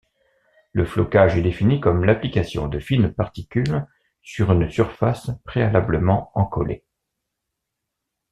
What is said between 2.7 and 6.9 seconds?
fines particules sur une surface préalablement encollée.